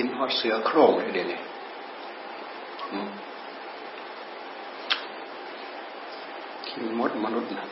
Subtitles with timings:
[0.00, 1.38] กินฮอดเสือโคร่งเลยเดี๋ยวนี้
[6.68, 7.66] กินมดมนุษย์นะ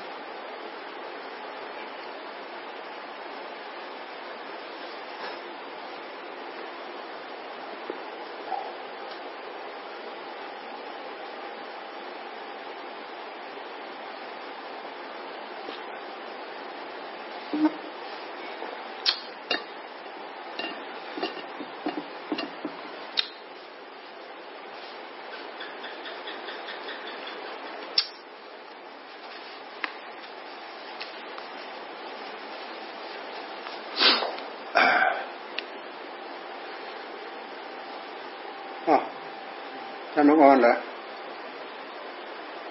[40.19, 40.75] ท่านน้อ งออนเหรอ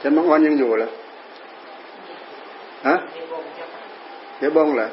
[0.01, 0.89] ท่านน้องออนยังอยู่เหรอ
[2.87, 2.95] ฮะ
[4.37, 4.87] เดี๋ยวบงเหรอ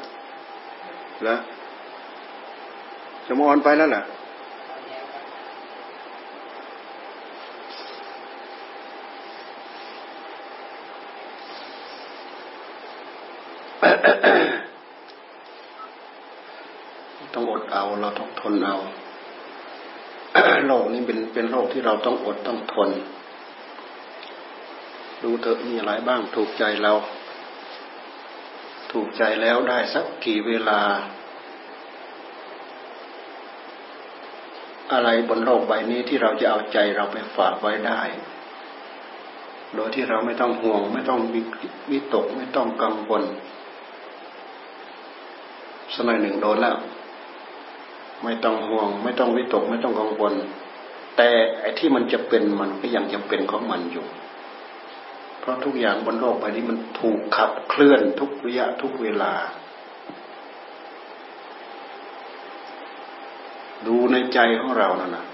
[1.23, 1.35] เหรอ
[3.25, 4.01] จะมังออนไปแล้วเหรอ
[17.33, 18.75] ต้องอดเอาเราต้องทนเอา
[20.67, 22.89] โลกนี้เป็นเป็นโลกที่เราต้องอดต้องทน
[25.23, 26.93] ดูเถอะมีอะไรบ้างถูกใจเรา
[28.91, 30.81] ถูกใจแล้วได้สักกี่เวลา
[34.93, 38.01] อะไรบนโลกใบนี้ที่เราจะเอาใจเราไปฝากไว้ได้
[39.75, 41.19] โดยที่เราไม่ต้องห่วง ไม่ต้อง
[41.91, 43.23] วิตกไม่ต้องกังวล
[45.95, 46.77] สมัยหนึ่งโดนแล้ว
[48.23, 50.33] ไม่ต้องห่วง ไม่ต้องวิตกไม่ต้องกังวล
[51.17, 51.29] แต่
[51.59, 54.05] ไอ้ที่มันจะเป็นมันก็ยังจะเป็นของมันอยู่
[55.39, 59.33] เพราะทุกอย่างบนโลกใบนี้มันถูกขับเคลื่อนทุกระยะทุกเวลา
[63.87, 65.25] ดูในใจของเรานั่นนะ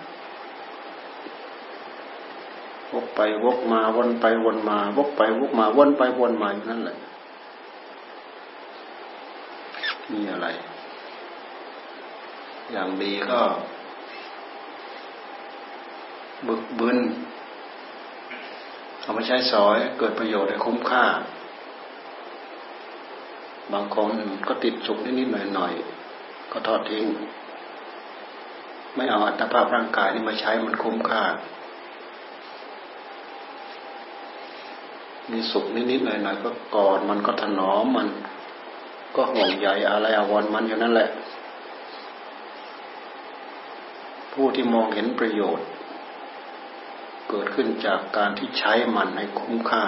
[2.93, 6.97] วกไปวกมาวนไปวนมาวกไปวกมาวนไปวนมาอยู่นั่นแหละ
[10.11, 10.47] มีอะไร
[12.71, 13.41] อย่างดีก็
[16.47, 16.97] บึกบึน
[19.01, 21.05] เอามาใช้สอยเกิดประโยชน์ได้คุ้มค่า
[23.73, 24.11] บางคน
[24.47, 27.05] ก็ติดสุขนิดๆหน่อยๆก็ทอดทิ้ง
[28.95, 31.23] ไม่เอาอัตภาพร่างกายนี่มาใช้มันคุ้มค่า
[35.31, 38.07] มีสุขนิดๆหน่อยๆก็กอดมันก็ถนอมมัน
[39.15, 41.09] ก็ห่วงใยอะไรอาวรมันอยู่นั่นแหละ
[44.41, 45.67] ผู้ที่มองเห็นประโยชน์
[47.29, 49.85] เกิดขึ้นจากการที่ใช้มันให้คุ้มค่า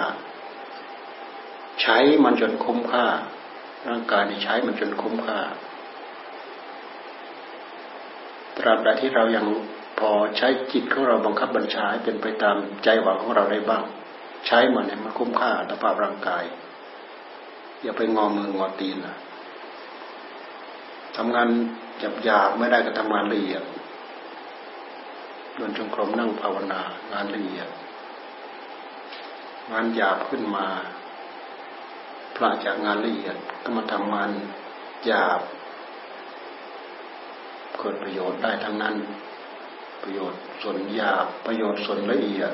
[1.82, 3.06] ใช้มันจนคุ้มค่า
[3.88, 5.38] ร่างกายที่ใช้มันจนคุ้มค่า
[8.56, 9.46] ตราบใดที่เรายัง
[9.98, 13.82] พอใช้จิตของเราบังคับบัญชาให้เป็นไปตามใจหวังของเราได้บ้าง
[14.46, 16.44] ใช้มันเนี่ยมันคุ้มค่าต่อภาพร่างกาย
[17.82, 19.16] อย่าไปงอมืองอตีนนะ
[21.16, 21.48] ทำงาน
[21.98, 23.64] หยาบหยาบไม่ได้ก็ทำงานละเอียด
[25.54, 26.80] เดินจงกรมนั่งภาวนา
[27.12, 27.68] งานละเอียด
[29.72, 30.66] งานหยาบขึ้นมา
[32.36, 34.30] พระจากงานละเอียดก็มาทำงาน
[35.06, 35.40] หยาบ
[37.78, 38.96] เกิดประโยชน์ได้ทั้งนั้น
[40.02, 42.52] ประโยชน์ส่วนหยาบประโยชน์ส่วนละเอียด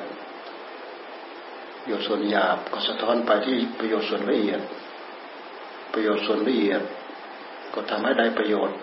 [1.80, 4.60] ประโยชน์ส่วนหยาบก็สะท้อนไปที่ประโยชน์ส่วนละเอียด
[5.92, 6.82] ประโยชน์ส่วนละเอียด
[7.74, 8.76] ก็ทำให้ได้ประโยชน์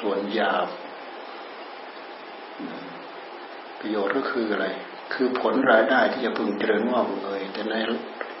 [0.00, 0.68] ส่วนหยาบ
[3.84, 4.66] ประโยชน์ก็คืออะไร
[5.14, 7.74] คือผลรายได้ที่จะพึงเจริญงอกเงยแต่ใน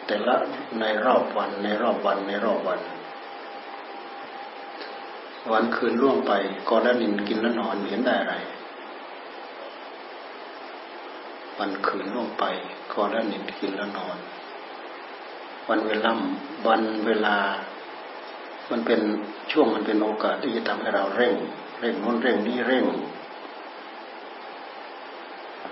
[0.06, 0.34] แต่ละ
[0.80, 2.80] ในรอบวัน ในรอบวันในรอบวัน
[5.52, 6.32] วันคืนล่วงไป
[6.68, 8.34] ก็แล้วนินกินแล้วนอนเห็นได้อะไร
[11.58, 12.44] วันคืนล่วงไป
[12.92, 14.16] ก็แล้วนินกินแล้วนอน
[15.68, 16.10] วันเวลา
[16.68, 17.36] วันเวลา
[18.70, 19.00] มันเป็น
[19.52, 21.34] ช่วงมันเป็นโอกาสที่จะทำให้เราเร่ง
[21.80, 22.84] เร่งน้นเร่งนี้เร่ง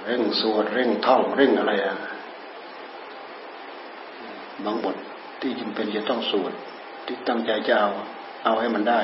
[0.05, 1.97] เร่งสวดเร่งท่องเร่งอะไรอะ
[4.65, 4.97] บางบท
[5.41, 6.53] ที่จำเป็นจะต้องสวด
[7.07, 7.91] ที่ตั้งใจจะเอา
[8.45, 9.01] เอาให้มันได้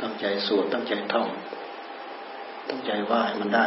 [0.00, 1.28] ตั้งใจสวดตั้งใจท่อง
[2.68, 3.66] ตั้งใจว่าให้มันได้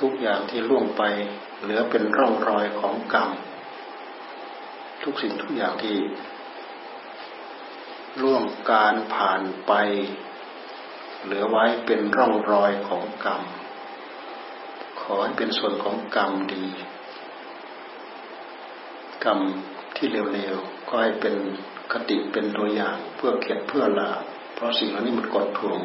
[0.00, 1.02] ทุกอย่างที่ล่วงไป
[1.62, 3.30] เหลือเป็นร่องรอยของกรรม
[5.02, 5.96] ทุกสิ่งทุกอย่างที่
[8.22, 9.72] ล่วงการผ่านไป
[11.24, 13.42] เหลือไว้เป็นร่องรอยของกรรม
[15.00, 16.64] ขอให้เป็นส่วนของกรรมดี
[19.24, 19.38] กรรม
[19.96, 21.34] ที่เร็วๆก็ให้เป็น
[21.92, 24.10] คติเป็นตัวอย่างเพื่อเกียรติเพื่อลา
[24.54, 25.80] เพราะสิ่งเหล่านี้มันกดทวง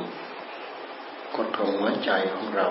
[1.35, 2.67] กดทวงหัวใจของเรา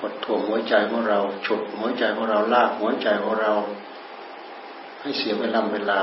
[0.00, 3.52] กดทวงหัวใจของเราฉุดหัวใจของเราลากหัวใจของเรา
[5.00, 6.02] ให้เสียเวลาเวลา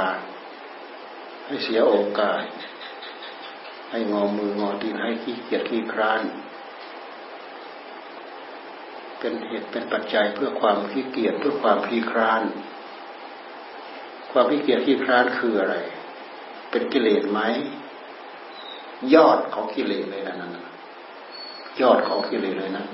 [1.46, 2.44] ให้เสียโอกาส
[3.90, 6.22] ให้งอมืองอตีนให้ขี้เกียจขี้คร้าน
[9.20, 12.42] เป็นเหตุเป็นปัจจัยเพื่อความขี้เกียจเพื่อความขี้คร้าน
[14.32, 15.76] ความขี้เกียจขี้คร้านคืออะไร
[16.70, 17.40] เป็นกิเลสไหม
[19.16, 20.58] ยอดของกิเลสเลยนะนั่น
[21.82, 22.86] ยอดของกิเลสเลยนะ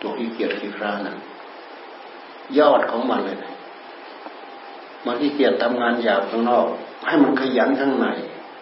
[0.00, 1.18] ตัวขี้เกียจขี้คร้านนั้น
[2.58, 3.52] ยอดของมันเลยนะ
[5.06, 6.66] มันขี้เกียจทำงานหยาบข้างนอก
[7.06, 8.06] ให้มันขยันข้างใน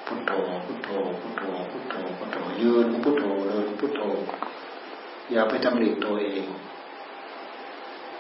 [0.07, 0.33] พุทโธ
[0.67, 0.89] พุทโธ
[1.21, 4.01] พุทโธพุทโธพุทโธยืนพุทโธเดินพุทโธ
[5.31, 6.45] อย่าไปทำหลีกตัวเอง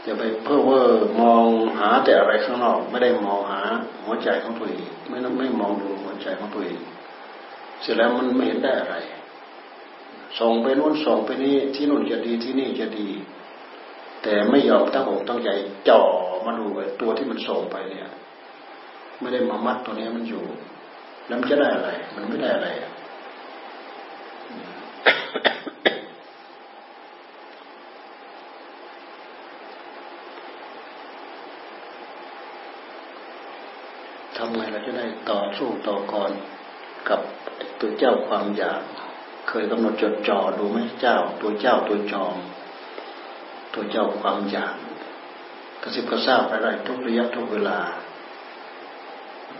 [0.04, 0.86] อย่าไปเพ้อเว่อ
[1.20, 1.46] มอง
[1.78, 3.60] หาแต่อะไรข้างนอก ไม่ได้มองหา
[4.02, 6.80] หัวใจของตัวเองไม่ไม่มองดูหัวใจของตัวเอง
[7.82, 8.96] เสร็จแล้วมันไม่เห็นได้อะไร
[10.38, 13.08] ส่งไปโน้นส่งไปนี่ที่นู่นจะดีที่นี่จะดี
[14.22, 15.50] แต่ไม่ยอมตั้งอกตั้งใจ
[15.88, 16.02] จ่อ
[16.46, 16.66] มาดู
[17.00, 18.08] ตัวที่มันส่งไปเนี่ย
[19.20, 20.44] ไม่ได้มามัดตัวนี้มันอยู่
[21.26, 22.68] แล้วมันจะได้อะไร มันไม่ได้อะไร
[34.36, 36.30] ทำไงเราจะได้ต่อสู้ต่อกร
[37.08, 37.20] กับ
[37.80, 38.80] ตัวเจ้าความอยาก
[39.48, 42.36] เคยกำหนดจดจ่อดูไหมเจ้า ตัวเจ้าตัวจอม
[43.74, 44.76] ตัวเจ้าความอยาก
[45.82, 47.78] กระสิบกระซาบอะไรทุกระยะทุกเวลา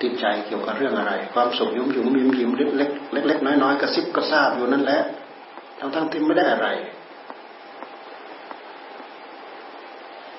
[0.03, 5.01] ติดใจเกี่ยวกับเรื่องอะไร ความสุขยุ่มยุ่มยิ้มยิ้มเล็กเล็กเล็กน้อยน้อยกระซิบกระซาบอยู่นั่นแหละ
[5.79, 6.69] ทั้งทั้งที่ไม่ได้อะไร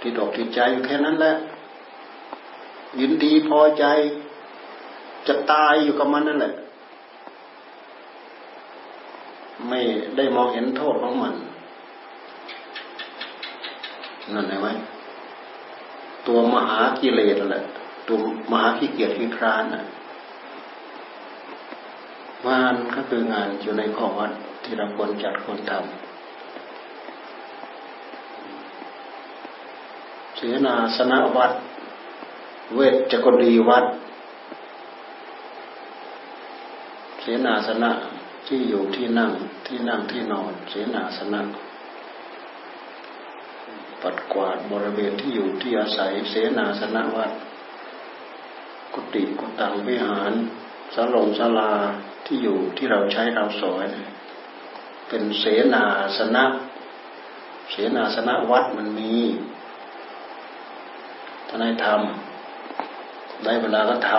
[0.01, 1.33] ติดอกติดใจอยู่แค่นั้นแหละ
[2.99, 3.85] ยินดีพอใจ
[5.27, 6.53] จะตายอยู่กับมันนั่นแหละ
[9.69, 9.79] ไม่
[10.17, 11.33] ได้มองเห็นโทษของมัน
[14.33, 14.67] นั่นไงไหม
[16.27, 17.63] ตัวมหากิเลสแหละ
[18.07, 18.19] ตัว
[18.51, 19.83] มหาขี้เกียจขี้คร้านน่ะ
[22.47, 24.31] งานก็คืองานอยู่ในข้อวัด
[24.63, 25.81] ที่เราควรจัดควรทำ
[30.35, 31.51] เสนาสนะวัด
[32.75, 33.85] เวทจกดีวัด
[37.21, 37.91] เสนาสนะ
[38.47, 39.31] ที่อยู่ที่นั่ง
[39.67, 41.41] ที่นั่งที่นอน เสนาสนะ
[44.01, 47.31] ปัดกวาดบริเวณที่อยู่ที่อาศัยเสนาสนะวัด
[48.93, 50.33] กุฏิกุตังวิหาร
[50.95, 51.71] สลงศาลา
[52.25, 53.85] ที่อยู่ที่เราใช้เราสอย
[55.07, 55.43] เป็นเส
[55.73, 55.85] นา
[56.17, 56.45] สนะ
[57.71, 59.15] เสนาสนะวัดมันมี
[61.47, 64.11] ท่านให้ทำได้เวลาก็ท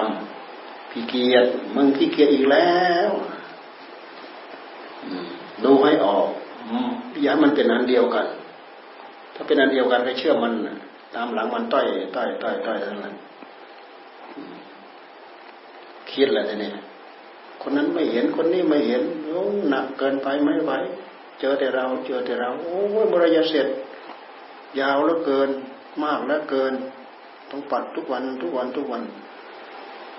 [0.42, 2.76] ำขี้เกียจมึงขี้เกียจอีกแล้
[3.08, 3.10] ว
[5.64, 6.26] ดูให้ออก
[7.22, 8.26] อย่ามันเป็นอันเดียวกัน
[9.34, 10.52] ถ้าเป็นอันเดียวกันก็เชื่อมัน
[11.14, 11.86] ตามหลังมันต้อย
[12.16, 13.14] ต้อยต้อยต้อยทั้งนั้น
[16.12, 16.74] คิดอะไรเนี่ย
[17.62, 20.72] คนนั้นไม่เห็นคนนี้ไม่เห็นโอ้หนักเกินไปไม่ไหว
[21.40, 23.66] เจอแต่เรา เจอแต่เรา โอ้ยบริยาเสร็จ
[24.80, 25.48] ยาวแล้วเกิน
[26.04, 26.72] มากแล้วเกิน
[27.50, 29.02] ต้องปัดทุกวันทุกวันทุกวัน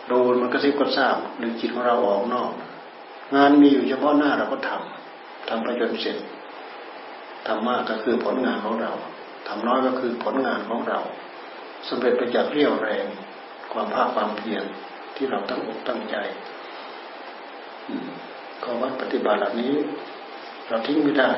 [0.08, 2.52] โดนมันกระซิบกระซาบหรือจิตของเราออกนอก
[3.36, 6.18] งานมีอยู่เฉพาะหน้าเราก็ทำทำไปจนเสร็จ
[7.48, 8.92] ทำมากก็คือผลงานของเรา
[9.48, 11.00] ทำน้อยก็คือผลงานของเรา
[11.90, 13.06] สำเร็จไปจากเรี่ยวแรง
[13.72, 14.64] ความภาคความเพียร
[15.22, 16.16] ที่เราตั้งอกตั้งใจ
[18.64, 19.74] ข้อวัดปฏิบัติเหล่านี้
[20.68, 21.32] เราทิ้งไม่ได้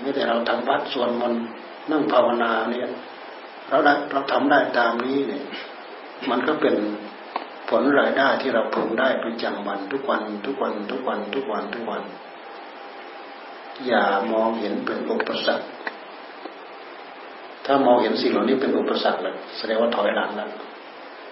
[0.00, 1.32] ไม่แต่เราทำวัดส่วนมัน
[1.90, 2.88] นั่งภาวนาเนี่ย
[3.70, 5.42] เราได้เราทำได้ตามนี้เนี่ย
[6.30, 6.74] มันก็เป็น
[7.68, 12.02] ผลรายได้ที่เราพึงได้ประจำวันทุกวันทุกวันทุกวันทุกวันทุกวัน
[13.86, 15.66] อย่ามองเห็นเป็นอุปสรรค
[17.66, 20.50] ถ้ามองเห็นสิ่งเหล่านี้เป็นอุปสรรคแล้วแสดงว่าถอยหลังแล้ว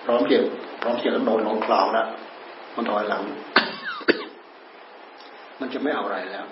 [0.04, 0.44] พร้อมเกี่ยว
[0.82, 2.08] พร้อมเกี่ยวกับโดนลงคลาวแล้ว
[2.74, 3.22] มันถอยหลัง
[5.60, 6.44] มันจะไม่เอาอะไรแล้ว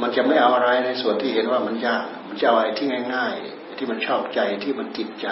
[0.00, 5.28] มันจะไม่เอาอะไรในส่วนที่เห็นว่ามันยาก มันจะเอาอะไรที่ง่าย ๆ ที่มันชอบใจที่มันติดใจ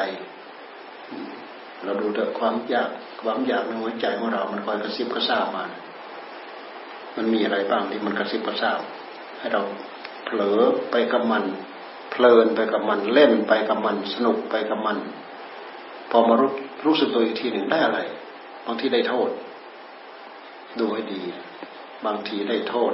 [1.85, 2.91] เราดูแต่ความอยาก
[3.23, 5.65] ความอยากในหัวใจของเรา มันคอยกระซิบกระซาบมา
[7.17, 8.81] มันมีอะไรบ้างที่มันกระซิบกระซาบ
[9.39, 9.63] ให้เรา
[10.25, 11.45] เผลอไปกับมัน
[12.11, 14.99] เพลินไปกับมันเล่นไปกับมัน สนุกไปกับมัน
[16.11, 16.53] พอมารู้
[16.85, 18.01] รู้สึกตัวอีกทีหนึ่งได้อะไร
[18.67, 19.29] บางทีได้โทษ
[20.79, 21.21] ดูให้ดี
[22.07, 22.93] บางทีได้โทษ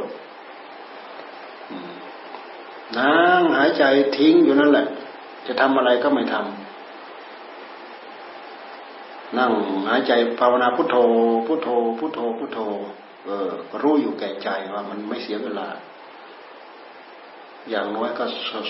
[2.98, 3.84] นั่งหายใจ
[4.16, 4.86] ทิ้งอยู่นั่นแหละ
[5.46, 6.36] จะทำอะไรก็ไม่ท
[9.38, 9.52] นั่ง
[9.88, 10.96] หายใจภาวนาพุทโธ
[11.46, 12.58] พุทโธ พุทโธ พุทโธ
[13.26, 13.48] เออ
[13.82, 15.68] รู้อยู่แก่ใจว่ามันไม่เสียเวลา
[17.70, 18.24] อย่างน้อยก็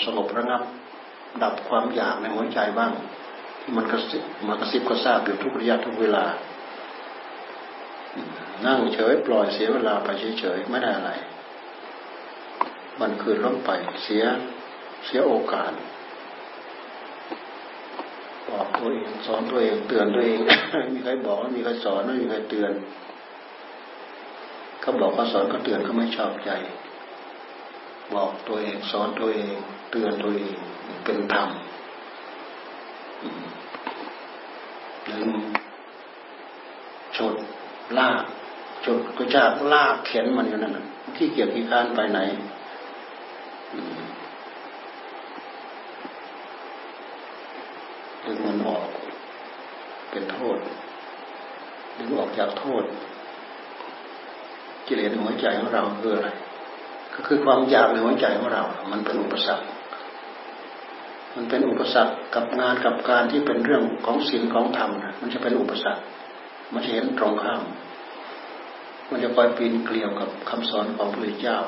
[0.04, 0.62] สงบระงับ
[1.42, 2.92] ดับความอยากในหัวใจบ้าง
[3.74, 6.24] มันกระสิบมันกระสิบก็ทราบอยู่ทุกระยะทุกเวลา
[8.66, 10.08] นั่งเฉยปล่อยเสียเวลาไป
[10.40, 11.12] เฉยๆไม่ได้อะไร
[13.00, 13.70] มันคืนล้มไป
[14.04, 14.24] เสีย
[15.06, 15.72] เสียโอกาส
[18.50, 20.38] บอกตัวเองสอนตัวเองเตือนตัวเอง
[20.92, 22.72] มีใครบอกมีใครสอนไม่มีใครเตือน
[24.80, 26.50] เขาบอกเขาสอนเขาเตือนเขาไม่ชอบใจ
[28.14, 29.54] บอกตัวเองสอนตัวเอง
[29.90, 30.56] เตือนตัวเอง
[31.04, 31.50] เป็นธรรม
[35.06, 35.28] หนึ่ง
[37.16, 37.34] ชด
[37.98, 38.22] ลาก
[38.84, 40.78] ชดก็จะลากเข็นมันอยู่นั่น
[41.16, 42.20] ที่เกียจที่การไปไหน
[48.24, 48.82] ดึงมันออก
[50.10, 50.58] เป็นโทษ
[51.98, 52.84] ดึงออกจากโทษ
[54.86, 56.28] กิเลสในหัวใจของเราคืออะไร
[57.14, 59.75] ก็คือความอยากในหัวใจของเรา มันเป็นอุปสรรค
[61.36, 66.02] มันเป็นอุปสรรคกับงานกับการที่เป็นเรื่องของศีลของธรรมนะมันจะเป็นอุปสรรค
[66.72, 67.62] มันจะเห็นตรงข้าม
[69.10, 71.58] มันจะคอยปีนเกลียวกับคำสอนของพระพุทธเจ้า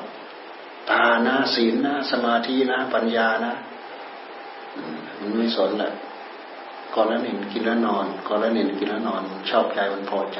[0.91, 3.53] ตานะศีลนะสมาธินะปัญญานะ
[5.19, 5.91] มันไม่สนแหละ
[6.95, 10.39] ก่อนแล้วเหนึ่งกินแล้วนอนก่อนแล้วเหนึ่งกินแล้วนอน ชอบใจมันพอใจ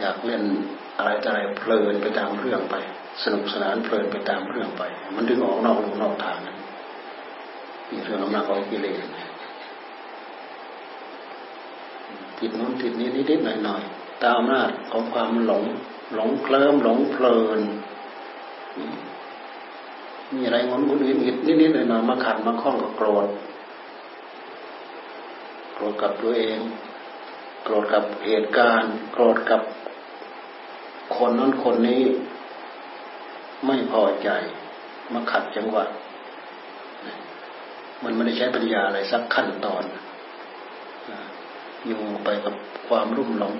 [0.00, 0.42] อยากเล่น
[0.96, 2.76] อะไรอะไรเพลินไปตามเรื่องไป
[3.22, 4.82] สนุกสนานเพลินไปตามเรื่องไป
[5.16, 6.58] มันดึงออกนอกลูนอกทางนั้น
[7.90, 9.00] นี่เรื่องอำนาจของกิเลส
[12.38, 15.62] ติดนู้นติดนี้นิดๆหน่อยๆตามอำนาจของความหลง
[16.14, 17.60] หลงเคลิ้มหลงเพลิน
[20.34, 23.26] มีอะไรงอนงุนงิดงิดนิดๆหน่อยๆมาขัดมาข้องกับโกรธ
[25.74, 26.58] โกรธกับตัวเอง
[27.62, 29.60] โกรธกับเหตุการณ์ โกรธกับ
[31.16, 32.02] คนนั้นคนนี้
[33.66, 34.28] ไม่พอใจ
[35.12, 35.84] มาขัดจังหวะ
[38.04, 39.84] มันไม่ได้ใช้ปัญญาอะไรสักขั้นตอน
[41.86, 42.54] อยู่ไปกับ
[42.88, 43.54] ความรุ่มหลง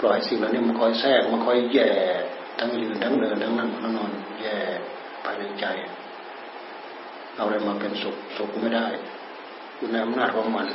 [0.00, 1.90] ปล่อยสิ่งเหล่านี้มันคอยแทรกมันคอยแย่
[2.58, 4.58] ทั้งยืนทั้งเดินทั้งนั่งทั้งนอน แย่
[5.24, 5.66] ภายในใจ
[7.34, 8.86] เอาอะไรมาเป็นสุขสุขไม่ได้
[9.76, 10.66] อยู่ในอำนาจของมัน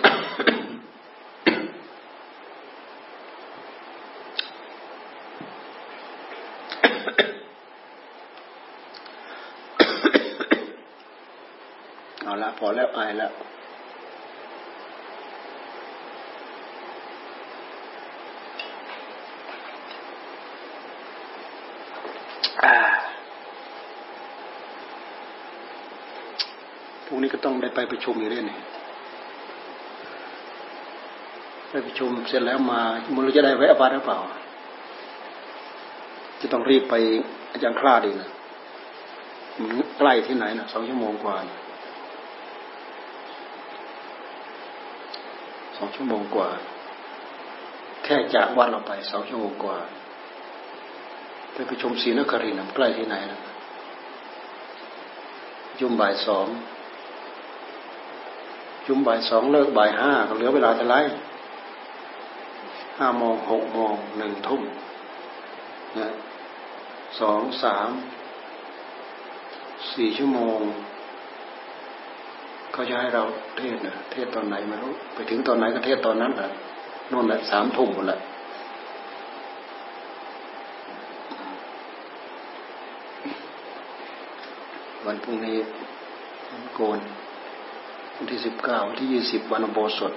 [12.24, 13.31] เอาละพอแล้วอายแล้ว
[27.05, 28.60] พรุ่งนี้ก็ต้องได้ไปประชุมอยู่เรื่อยนี่
[31.70, 32.81] ไปประชุมเสร็จแล้วมา
[33.15, 34.20] มันจะได้แวะบ้านหรือเปล่า
[36.42, 36.96] จะต้องรีบไป
[37.52, 38.30] อาจารย์คลาดีนะ
[40.00, 41.38] ใกล้ที่ไหนนะสองชั่วโมงกว่า
[45.78, 46.50] สองชั่วโมงกว่า
[48.04, 49.78] แค่จากวัดเราไปสองชั่วโมงกว่า
[51.54, 53.40] ไปประชุมศรีนครินทร์ใกล้ที่ไหนนะ
[55.80, 56.48] ยุมบ่ายสอง
[58.88, 61.00] ยุมบ่ายสองเลิกบ่ายห้าเหลือเวลาจะไล่
[63.00, 64.62] ห้าโมงหกโมงหนึ่งทุ่ม
[66.00, 66.08] นะ
[67.20, 67.89] สองสาม
[69.96, 70.60] สี่ชั่วโมง
[72.72, 73.24] เขาจะให้เรา
[73.58, 76.50] เทศนะเทศตอนไหนไม่รู้ไปถึงตอนไหนก็เทศตอนนั้นแหละ
[77.12, 78.20] นู่นแหละสามทุ่มหมดแหละ
[85.06, 85.58] วันพรุ่งนี้
[86.51, 87.00] วันโกน
[88.15, 90.13] วันที่สิบเก้าวันที่ยี่สิบวันโบสถ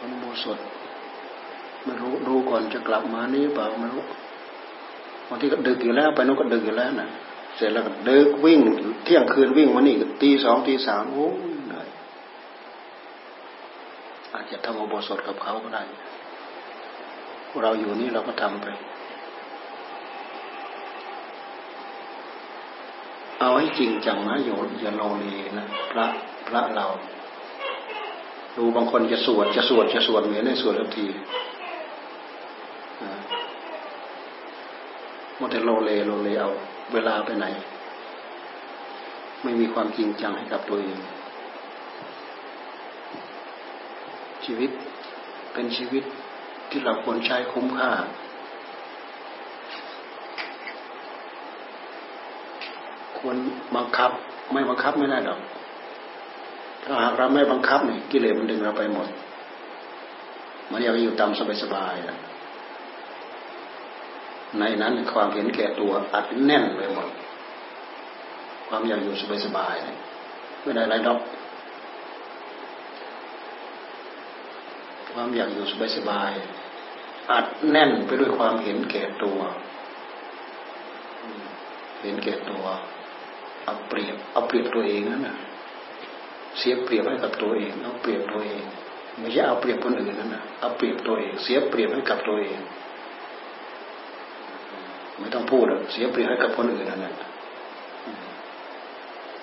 [0.00, 0.58] วันโบสถ
[1.84, 4.02] ไม่รู้รู้ก่อนจะกลับมานี่เปล่าไม่รู้
[5.28, 7.08] วันที่ก็ดึกอยู่แล้วไปนู้นก็ดึกอยู่แล้วนะ
[7.56, 8.60] เสร็จแล้วก็เดิกวิ่ง
[9.04, 11.28] เที่ยงคืนวิ่งมานี่ตีสองตีสามโอ้
[11.66, 11.88] เหนื่อย
[14.34, 15.82] อาจจะทำอุโบสถกับเขาก็ได้
[17.62, 18.66] เราอยู่นี่เราก็ทำไป
[23.40, 25.24] เอาให้จริงจังนะโยนอย่าโลเล
[25.58, 26.06] นะพระ
[26.48, 26.86] พระเรา
[28.56, 31.06] ดูบางคนจะสวดจะสวดจะสวดเหมือนในสวดทันที
[35.40, 36.50] มแต่โลเลโลเลเอา
[36.92, 37.46] เวลาไปไหน
[39.42, 40.98] ไม่มีความจริงจังให้กับตัวเอง
[44.44, 44.70] ชีวิต
[45.52, 46.04] เป็นชีวิต
[46.70, 47.92] ที่เราควรใช้คุ้มค่า
[53.18, 53.36] คควร
[53.76, 54.10] บังคับ
[54.52, 55.40] ไม่บังคับไม่ได้หรอก
[56.82, 59.08] ถ้าหากเราไม่บังคับเนี่ยกิเลสมันดึงเราไปหมด
[60.70, 61.30] มันอยากอยู่ตาม
[61.62, 62.18] สบายๆนะ
[64.58, 67.08] ในนั้นความเห็นแก่ตัวอัดแน่นไปหมด
[68.68, 69.14] ความอยากอยู่
[69.46, 71.20] สบายๆไม่ได้ไรดอก
[75.12, 75.64] ความอยากอยู่
[75.96, 79.38] สบายๆอัดแน่นไปด้วยความเห็นแก่ตัว
[82.02, 82.64] เห็นแก่ตัว
[83.64, 85.36] เอาเปรียบเอาเปรียบตัวเองนั่นนะ
[86.58, 88.62] เสียเปรียบให้กับตัวเองเอาเปรียบตัวเอง
[89.18, 92.58] ไม่ใช่เอาเปรียบคนอื่นนั่นนะเอาเปรียบตัวเอง เสียเปรียบให้กับตัวเอง
[95.22, 97.14] ไม่ต้องพูดเสียเปรียบให้กับคนอื่นนั่นแหละ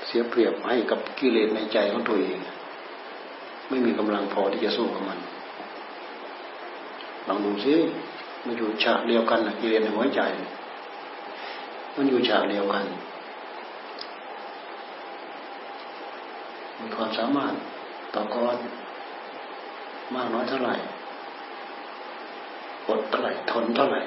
[0.07, 2.38] เสียเปรียบให้กับกิเลสในใจของตัวเอง
[3.69, 5.19] ไม่มีกำลังพอที่จะสู้กับมัน
[7.27, 7.75] ลองดูซิ
[8.45, 10.21] มันอยู่ฉากเดียวกันนะกิเลสในหัวใจ
[11.95, 12.86] มันอยู่ฉากเดียวกัน
[16.79, 17.53] มีความสามารถ
[18.13, 18.55] ต่อกร
[20.15, 20.75] มากน้อยเท่าไหร่
[22.88, 24.01] อดเท่าไหร่ทนเท่าไหร่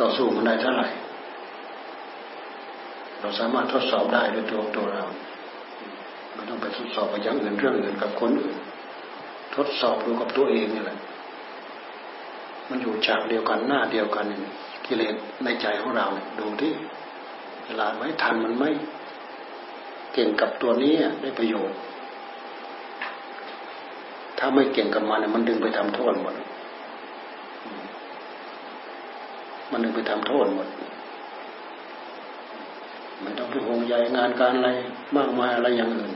[0.00, 0.88] ต่อสู้มันได้เท่าไหร่
[3.20, 5.04] เราสามารถทดสอบได้ด้วยตัวตัวเรา
[6.34, 8.56] ไม่ต้องไปทดสอบกับย่างอื่นเรื่องอื่นกับคนอื่น
[9.56, 10.98] ทดสอบดูกับตัวเองนี่แหละ
[12.68, 14.24] มันอยู่ฉากเดียวกันหน้าเดียวกัน
[14.86, 16.06] กิเลสในใจของเรา
[16.38, 16.72] ดูที่
[17.66, 18.70] เวลาไม่ทันมันไม่
[20.12, 21.78] เก่งกับตัวนี้ได้ประโยชน์
[24.38, 26.34] ถ้าไม่เก่งกับมันมันดึงไปทำโทษหมด
[29.72, 30.68] มันนึงไปทำโทษหมด
[33.22, 34.70] ไม่ต้องไปห่วงใยงานการอะไร
[35.16, 36.10] มากมายอะไรอย่างอื่น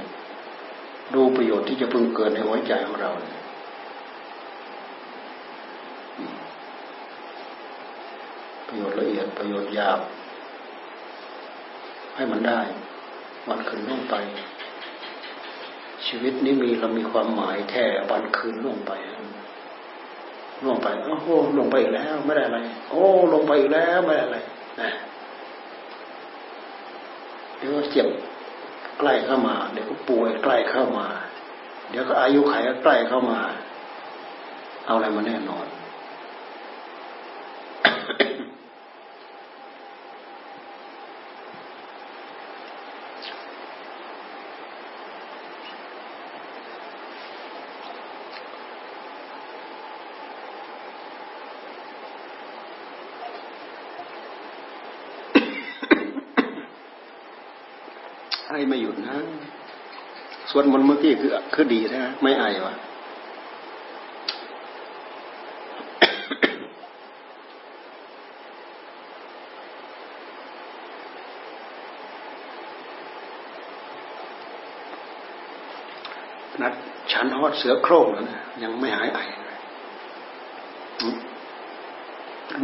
[1.14, 3.10] ดูประโยชน์ที่จะพึงเกิดในหัวใจของเรา
[8.66, 10.00] ประโยชน์ละเอียดประโยชน์หยาบ
[12.16, 12.60] ให้มันได้
[13.48, 14.14] วันคืนล่วงไป
[16.06, 18.92] ชีวิตนี้มีเรามีความหมายแค่วันคืนล่วงไป
[20.68, 22.58] ลงไปโอ้โหลงไปอีกแล้ว ไม่ได้อะไร
[22.90, 24.38] โอ้ลงไปอีกแล้วไม่ได้อะไร
[24.80, 24.90] นะ
[27.56, 28.08] เดี๋ยวเจ็บ
[28.98, 31.06] ใกล้เข้ามา เดี๋ยวก็ป่วยใกล้เข้ามา
[31.90, 33.40] เดี๋ยวก็อายุไขใกล้เข้ามา
[34.86, 35.66] เอาอะไรมาแน่นอน
[58.48, 59.16] ไอไม่หยุดนะ
[60.50, 62.74] สวดมนต์เมื่อกี้คือคือดีนะไม่ไอวะ
[76.62, 76.72] นัด
[77.12, 79.20] ฉันฮอดเสือโคร่งแล้วนะยังไม่หายไอ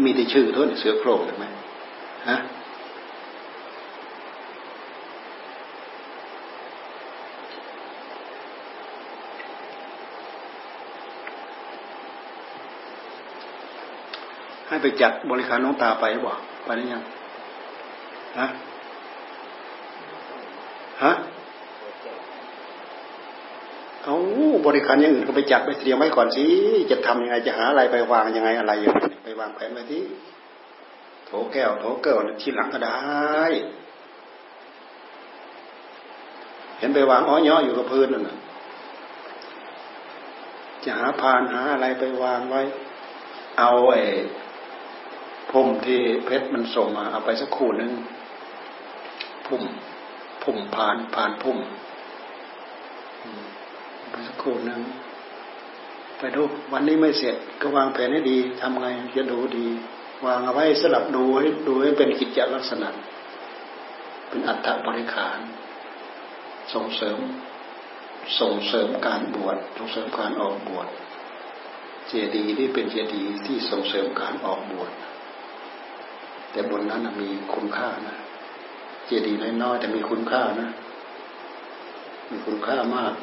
[0.05, 1.45] มีแต่ชื่อเท่านี้เสือโคร่งเห็นไหม
[2.31, 2.38] ฮะ
[14.68, 16.33] ให้ ไปจัดบริการน้องตาไปบ่
[16.64, 17.03] ไปหรือยัง
[18.38, 18.47] ฮะ
[21.03, 21.12] ฮะ
[24.05, 24.16] เอา
[24.66, 26.45] บริการอย่างอื่นก็ไปจัดไปเตรียมไว้ก่อนสิ
[26.90, 30.03] จะทำยังไงจะหาอะไรไปวางยังไงอะไรอย่างไรไปวางแผนไว้ที่
[31.27, 32.97] โถแก้วโถเกิลที่หลังก็ได้
[36.79, 38.38] เห็นไปวางอ้อยอยู่กับพื้นนั่นนะ
[40.85, 42.62] จะหาพานหาอะไรไปวางไว้
[43.59, 44.03] เอาไอ้
[45.53, 47.93] พุ่มที่เพชรมันส่งมาเอาไปสักคู่นึง
[49.47, 49.62] พุ่ม
[50.43, 51.59] พุ่มผ่านผ่านพุ่ม
[54.11, 54.81] ไปสักคู่นึง
[56.19, 58.87] ไปดูวันนี้ไม่เสร็จก็วางแผนให้ดีทำไง
[59.17, 59.69] จะดูดี
[60.27, 62.88] วางเอาไว้สลับดูให้ดูให้เป็นกิจลักษณะ
[64.29, 65.38] เป็นอัตถบริขาร
[66.73, 67.19] ส่งเสริม
[68.41, 70.88] ส่งเสริมการบวชส่งเสริมการออกบวช
[72.09, 74.91] เจดีย์ที่เป็นเจดีย์ที่ส่งเสริมการออกบวช
[76.53, 78.17] แต่บนนั้นมีคุณค่านะ
[79.07, 80.69] เจดีย์น้อยๆแต่มีคุณค่านะ
[82.31, 83.15] มีคุณค่ามาก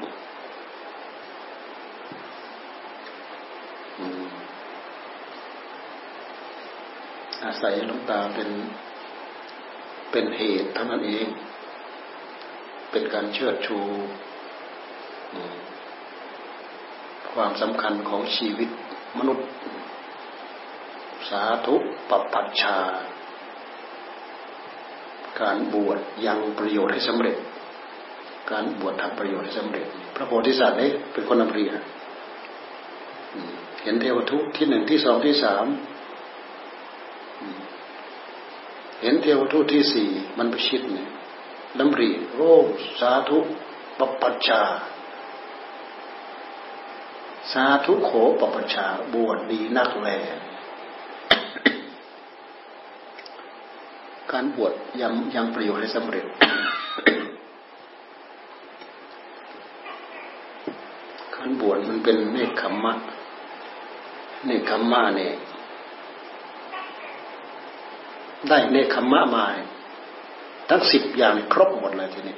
[7.44, 8.50] อาศัยหลวงตาเป็น
[10.12, 11.28] เป็นเหตุเท่านั้นเอง
[12.92, 13.80] เป็นการเชิดชู
[17.32, 18.70] ความสำคัญของชีวิต
[19.18, 19.48] มนุษย์
[21.30, 21.76] สาธุ
[22.10, 22.78] ปปัชชา
[25.42, 27.38] การบวชยังประโยชน์ให้สำเร็จ
[28.52, 31.70] การบวชทำประโยชน์ให้สำเร็จ พระโพธิสัตว์ได้เป็นคนนำเรีย
[33.84, 35.66] เห็นเทวทุกที่หนึ่งที่สองที่สาม
[39.02, 41.10] เห็นเทวทูตที่สี่มันประชิดเนี่ย
[41.80, 42.52] ดำริโอ้
[43.00, 43.40] สาธุ
[44.00, 44.62] ปปัจชา
[47.52, 50.10] สาธุโขปปัจชาบวชดีนักแล
[54.34, 56.26] การบวชยังยังประโยชน์ให้สำเร็จ
[61.36, 62.94] การบวชมันเป็นเนคขมมะ
[64.46, 65.34] เนคขมมะเนี่ย
[68.50, 69.46] ได้เนคขมมะมา
[70.70, 72.38] ทั้งสิบอย่างครบหมดเลยทีนี้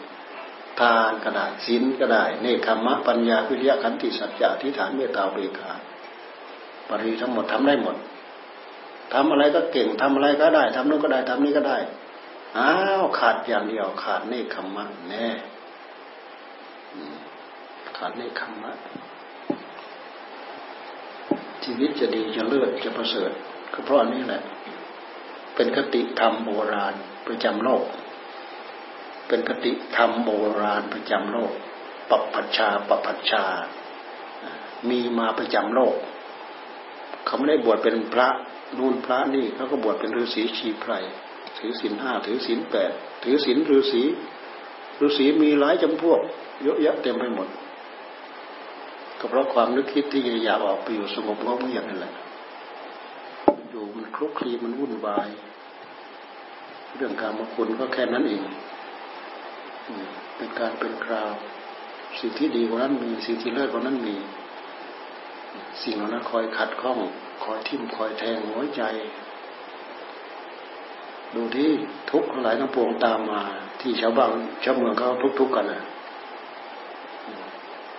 [0.79, 5.71] ทานก็ได้ศีลก็ได้ เนคขมมะปัญญาวิริยะขันติสัจจะทิฏฐานเมตตาเบกขา
[6.87, 7.95] ปริทั้งหมดทำได้หมด
[9.13, 11.77] ทำอะไรก็เก่งทำอะไรก็ได้ทำนู้นก็ได้ทำนี้ก็ได้
[12.57, 12.71] อ้า
[13.01, 15.27] วขาดอย่างเดียว ขาดเนคขมมะแน่
[17.97, 18.71] ขาดเนคขมมะ
[21.63, 23.31] ชีวิตจะดีจะเลิศจะประเสริฐ
[23.73, 24.41] ก็เพราะอันนี้แหละ
[25.55, 26.93] เป็นคติธรรมโบราณ
[27.27, 27.83] ประจำโลก
[29.27, 31.51] เป็นคติธรรมโบราณประจำโลก
[32.09, 33.43] ปปัชชาปปัชชา
[34.89, 35.95] มีมาประจำโลก
[37.25, 38.27] เขาไม่ได้บวชเป็นพระ
[38.77, 40.93] นู่นพระนี่เขาก็บวชเป็นฤาษีชีไพร
[41.57, 42.91] ถือศีลห้าถือศีลแปด
[43.23, 44.03] ถือศีลฤาษี
[45.05, 46.19] ฤาษีมีหลายจำพวก
[46.63, 47.47] เยอะแยะเต็มไปหมด
[49.19, 52.13] ก็เพราะความนึกคิดที่อยากออกไปอยู่สงบเงียบนั่นแหละ
[53.69, 55.29] อยู่มันคลุกคลีมันวุ่นวาย
[56.95, 58.43] เรื่องการมคุณก็แค่นั้นเอง
[60.37, 61.31] เป็นการเป็นคราว
[62.19, 64.15] สิ่งที่ดีกว่านั้นมีสิ่งที่เลิศกว่านั้นมี
[65.83, 66.97] สิ่งเหล่านั้นคอยขัดข้อง
[67.43, 68.83] คอยทิ่มคอยแทงหัวใจ
[71.35, 71.69] ดูที่
[72.11, 73.41] ทุกข์หลายทั้งปวงตามมา
[73.81, 74.31] ที่ชาวบ้าน
[74.63, 75.09] ชาวเมืองเขา
[75.39, 75.81] ทุกข์กันนะ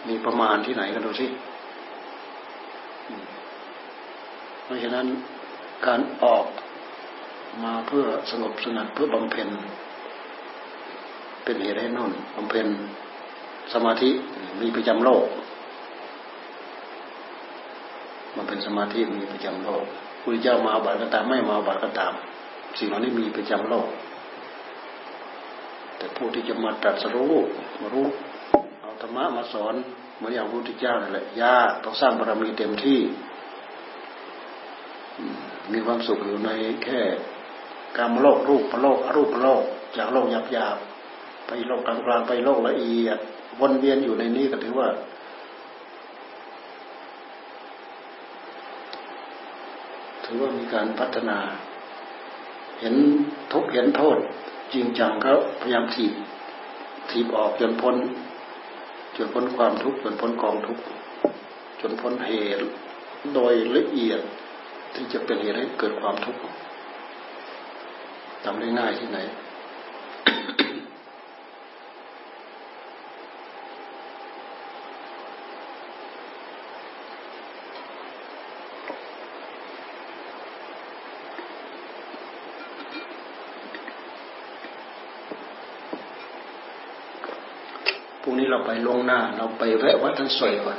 [0.09, 1.27] มีประมาณที่ไหนกันดูสิ
[4.65, 5.07] เพราะฉะนั้น
[5.87, 6.45] การออก
[7.65, 9.49] มาเพื่อสงบสงัดเพื่อบำเพ็ญ
[11.45, 12.67] เป็นเหตุให้นุ่นบำเพ็ญ
[13.73, 14.11] สมาธิ
[14.61, 15.27] มีประจำโลก
[18.37, 19.85] มัน เป็นสมาธิมีประจำโลก
[20.23, 22.13] พระเจ้ามาบาตรก็ตามไม่มาบาตรก็ตาม
[22.79, 23.89] สิ่งเหล่านี้มีประจำโลก
[25.97, 27.35] แต่ผู้ที่จะมาตรัสรู้
[27.81, 28.07] มารู้
[28.81, 29.75] เอาธรรมะมาสอน
[30.17, 33.01] เหมือนอย่างพระพุทธเจ้านั่นแหละยากต้องสร้างบารมีเต็มที่
[35.73, 36.51] มีความสุขอยู่ใน
[36.85, 37.01] แค่
[37.97, 39.63] กามโลกรูปโลกอรูปโลก
[39.97, 43.19] จากโลกหยาบๆไปโลกกลางๆไปโลกละเอียด
[43.61, 44.89] วนเวียนอยู่ในนี้ก็ถือว่า
[50.35, 51.39] ถือว่ามีการพัฒนา
[52.81, 52.95] เห็น
[53.53, 54.19] ทุกเห็นโทษ
[54.73, 56.13] จริงจังก็พยายามถีบ
[57.11, 57.97] ถีบออกจนพ้น
[59.17, 60.83] จนพ้นความทุกข์จนพ้นกองทุกข์
[61.81, 62.65] จนพ้นเหตุ
[63.35, 64.21] โดยละเอียด
[64.95, 66.41] ที่จะเป็นเหตุให้เกิดความทุกข์
[68.45, 69.19] ทำได้ง่ายที่ไหน
[88.53, 90.79] เราไปลงหน้า เราไปแวะวัดท่านสวยก่อน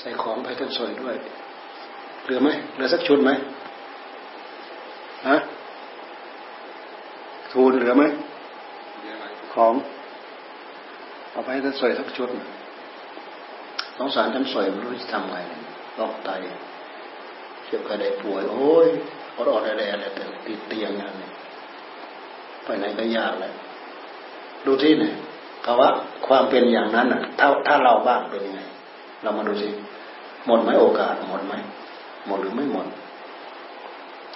[0.00, 1.16] ใส่ของไปท่านสวยด้วย
[2.22, 3.30] เหลือไหมเหลือสักชุดไหม
[5.28, 5.36] ฮะ
[7.52, 8.04] ทูลเหลือไหม
[9.54, 9.74] ของ
[11.30, 12.28] เอาไปท่านสวยสักชุด
[13.98, 15.36] ต้องสารท่านสวยไม่รู้จะทำไง
[15.98, 16.30] ลอกไต
[17.66, 18.88] เจ็บกระไดป่วย โอ้ย
[19.36, 21.14] อดอดอะไรอะไรแต่ติดเตียงงาน
[22.64, 23.52] ไปไหนก็ยากเลย
[24.66, 25.06] ดูที่ไหน
[25.64, 25.88] ภาวะ
[26.26, 28.60] ความเป็นอย่างนั้นอะถ้าถ้าเราบ้างเป็นยังไง
[29.22, 29.68] เรามาดูสิ
[30.46, 31.54] หมดไหมโอกาสหมดไหม
[32.26, 32.86] หมดหรือไม่หมด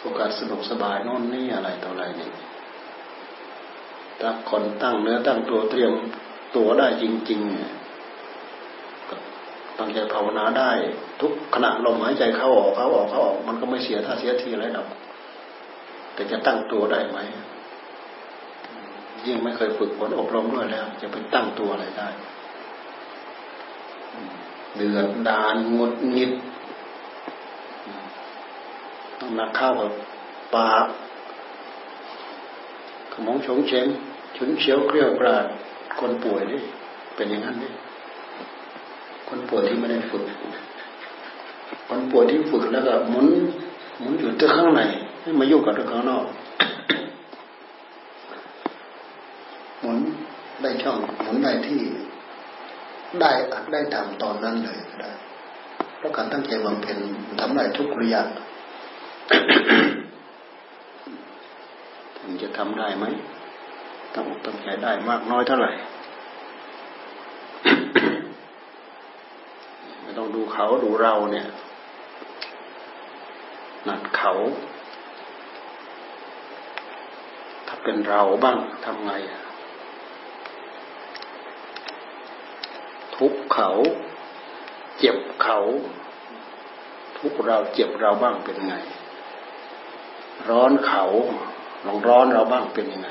[0.02, 2.30] โอกาสสนุกสบายนอนนี่อะไรต่ออะไรนี่
[4.20, 5.92] ถ้าคนตั้งเนื้อตั้งตัวเตรียม
[6.56, 7.72] ตัวได้จริงๆเนี่ย
[9.78, 10.70] ตั้งใจภาวนาได้
[11.20, 14.88] ทุกขณะลมหายใจเข้าออกเข้าออกเข้าออก มันก็ไม่เสียท่าเสียทีอะไรหรอก
[16.14, 17.18] แต่จะตั้งตัวได้ไหม
[19.26, 22.08] ยิ่งไม่เคยฝึกฝนอบรมด้วยแล้ว จะไปตั้งตัวอะไรได้
[24.76, 26.32] เดือดดานงดงิด
[29.18, 29.92] ต้องนักข้าวกับ
[30.56, 30.86] ปาก
[33.12, 33.86] ขมองชงเชง
[34.36, 35.44] ฉุนเฉียวเกลียวกราด
[36.00, 36.60] คนป่วยนี่
[37.16, 37.72] เป็นอย่างนั้นนี่
[39.28, 40.24] คนป่วยที่ไม่ได้ฝึก
[41.88, 43.26] คนป่วยที่ฝึกแล้วก็หมุน
[43.98, 44.82] หมุนอยู่ที่ข้างใน
[45.22, 46.24] ไม่มายุ่งกับที่ข้างนอก
[49.80, 49.98] หมุน
[50.68, 51.80] ได้ช่องหมุนได้ที่
[53.20, 55.10] ได้อัดได้ทำตอนนั้นเลยก็ได้
[55.96, 56.98] เพราะการตั้งใจบำเพ็ญ
[57.40, 58.22] ทำได้ทุกระยะ
[62.22, 63.04] มันจะทำได้ไหม
[64.14, 65.72] ต้องตั้งใจได้มากน้อยเท่าไหร่
[70.02, 71.48] ไม่ต้องดูเขาดูเราเนี่ย
[73.88, 74.32] นัดเขา
[77.66, 79.47] ถ้าเป็นเราบ้างทำไงอะ
[83.18, 83.70] ทุกเขา
[84.98, 85.58] เจ็บเขา
[87.18, 88.74] ทุกเราเจ็บเราบ้างเป็นไง
[90.48, 91.04] ร้อนเขา
[91.86, 93.08] ลองร้อนเราบ้างเป็นยังไง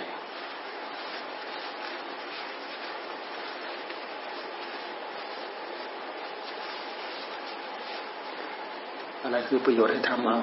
[9.22, 10.38] อะไรคือประโยชน์ให้ทำเอา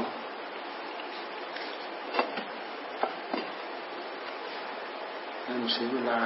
[5.43, 6.19] ให้มันเสียเวลา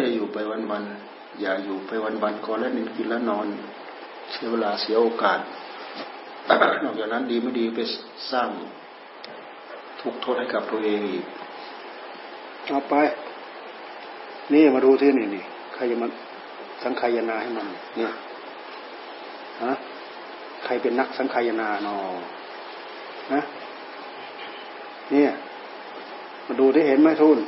[0.00, 3.46] อย่าอยู่ไปวันๆอย่าอยู่ไปวันๆก่อนแล้วนินกินแล้วนอน
[4.30, 5.38] เสียเวลาเสียโอกาส
[6.82, 7.80] นอกจากนั้นดีไม่ดีไป
[8.32, 8.48] สร้าง
[10.00, 11.24] ทุกโทษให้กับตัวเองอีก
[12.68, 12.94] เอาไป
[14.52, 16.08] นี่มาดูที่นี่นี่ใครจะมา
[16.82, 18.12] สังขายนาให้มัน เนี่ย
[19.62, 19.72] ฮะ
[20.64, 21.96] ใครเป็นนักสังขายนานอ
[23.32, 23.40] ฮะ
[25.12, 25.30] เนี่ย
[26.46, 27.38] มาดูที่เห็นไหมทุน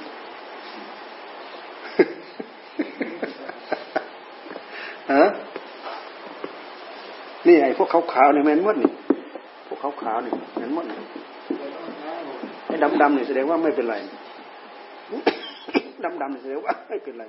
[5.14, 5.24] ฮะ
[7.46, 8.90] นี่ไอ้ พวกขาวๆเนี่ยแมนมดนี่
[9.66, 10.96] พวกขาวๆเนี่ยแมนมดนี่
[12.66, 13.96] ไอ้ดำๆนี่ยแสดงว่าไม่เป็นไร
[16.04, 17.24] ดำๆนี่ยแสดงว่าไม่เป็นไร